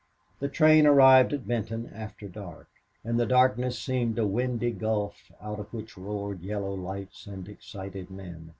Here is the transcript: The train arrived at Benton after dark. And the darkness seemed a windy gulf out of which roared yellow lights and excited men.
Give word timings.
The 0.39 0.49
train 0.49 0.87
arrived 0.87 1.31
at 1.31 1.45
Benton 1.47 1.91
after 1.93 2.27
dark. 2.27 2.67
And 3.03 3.19
the 3.19 3.25
darkness 3.27 3.77
seemed 3.79 4.17
a 4.17 4.25
windy 4.25 4.71
gulf 4.71 5.31
out 5.39 5.59
of 5.59 5.71
which 5.71 5.95
roared 5.95 6.41
yellow 6.41 6.73
lights 6.73 7.27
and 7.27 7.47
excited 7.47 8.09
men. 8.09 8.49